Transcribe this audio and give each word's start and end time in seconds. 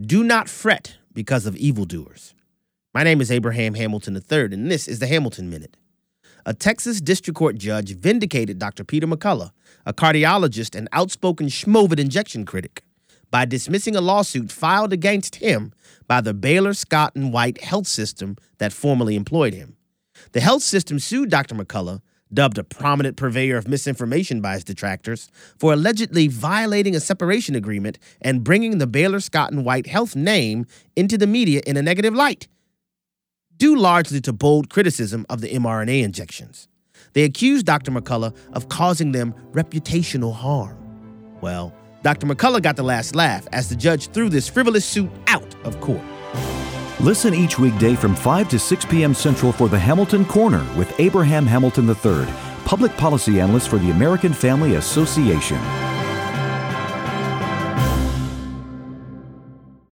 Do 0.00 0.22
not 0.22 0.48
fret 0.48 0.96
because 1.12 1.44
of 1.44 1.56
evildoers. 1.56 2.32
My 2.94 3.02
name 3.02 3.20
is 3.20 3.32
Abraham 3.32 3.74
Hamilton 3.74 4.14
III, 4.14 4.44
and 4.52 4.70
this 4.70 4.86
is 4.86 5.00
the 5.00 5.08
Hamilton 5.08 5.50
Minute. 5.50 5.76
A 6.46 6.54
Texas 6.54 7.00
district 7.00 7.36
court 7.36 7.58
judge 7.58 7.96
vindicated 7.96 8.60
Dr. 8.60 8.84
Peter 8.84 9.08
McCullough, 9.08 9.50
a 9.84 9.92
cardiologist 9.92 10.76
and 10.76 10.88
outspoken 10.92 11.48
schmovid 11.48 11.98
injection 11.98 12.46
critic, 12.46 12.84
by 13.32 13.44
dismissing 13.44 13.96
a 13.96 14.00
lawsuit 14.00 14.52
filed 14.52 14.92
against 14.92 15.36
him 15.36 15.72
by 16.06 16.20
the 16.20 16.32
Baylor 16.32 16.74
Scott 16.74 17.16
and 17.16 17.32
White 17.32 17.60
health 17.64 17.88
system 17.88 18.36
that 18.58 18.72
formerly 18.72 19.16
employed 19.16 19.52
him. 19.52 19.76
The 20.30 20.40
health 20.40 20.62
system 20.62 21.00
sued 21.00 21.28
Dr. 21.28 21.56
McCullough 21.56 22.02
dubbed 22.32 22.58
a 22.58 22.64
prominent 22.64 23.16
purveyor 23.16 23.56
of 23.56 23.68
misinformation 23.68 24.40
by 24.40 24.54
his 24.54 24.64
detractors, 24.64 25.30
for 25.58 25.72
allegedly 25.72 26.28
violating 26.28 26.94
a 26.94 27.00
separation 27.00 27.54
agreement 27.54 27.98
and 28.20 28.44
bringing 28.44 28.78
the 28.78 28.86
Baylor 28.86 29.20
Scott 29.20 29.52
and 29.52 29.64
White 29.64 29.86
health 29.86 30.14
name 30.14 30.66
into 30.96 31.18
the 31.18 31.26
media 31.26 31.60
in 31.66 31.76
a 31.76 31.82
negative 31.82 32.14
light, 32.14 32.48
due 33.56 33.76
largely 33.76 34.20
to 34.20 34.32
bold 34.32 34.70
criticism 34.70 35.26
of 35.28 35.40
the 35.40 35.48
mRNA 35.48 36.02
injections. 36.02 36.68
They 37.12 37.24
accused 37.24 37.66
Dr. 37.66 37.90
McCullough 37.90 38.36
of 38.52 38.68
causing 38.68 39.12
them 39.12 39.34
reputational 39.52 40.34
harm. 40.34 40.76
Well, 41.40 41.74
Dr. 42.02 42.26
McCullough 42.26 42.62
got 42.62 42.76
the 42.76 42.82
last 42.82 43.14
laugh 43.14 43.46
as 43.52 43.68
the 43.68 43.76
judge 43.76 44.08
threw 44.08 44.28
this 44.28 44.48
frivolous 44.48 44.84
suit 44.84 45.10
out 45.26 45.54
of 45.64 45.80
court. 45.80 46.02
Listen 47.00 47.32
each 47.32 47.60
weekday 47.60 47.94
from 47.94 48.16
5 48.16 48.48
to 48.48 48.58
6 48.58 48.84
p.m. 48.86 49.14
Central 49.14 49.52
for 49.52 49.68
the 49.68 49.78
Hamilton 49.78 50.24
Corner 50.24 50.66
with 50.76 50.98
Abraham 50.98 51.46
Hamilton 51.46 51.88
III, 51.88 52.26
public 52.64 52.96
policy 52.96 53.40
analyst 53.40 53.68
for 53.68 53.78
the 53.78 53.92
American 53.92 54.32
Family 54.32 54.74
Association. 54.74 55.87